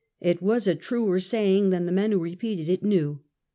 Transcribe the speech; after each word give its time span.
It 0.19 0.41
was 0.41 0.65
a 0.65 0.73
truer 0.73 1.19
saying 1.19 1.69
than 1.69 1.85
the 1.85 1.91
men 1.91 2.11
who 2.11 2.17
repeated 2.17 2.67
it 2.69 2.81
knew. 2.81 3.21